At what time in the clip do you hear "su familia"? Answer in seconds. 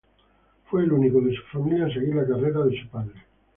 1.35-1.85